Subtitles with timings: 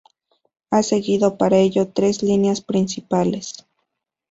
[0.71, 3.67] Ha seguido para ello tres líneas principales.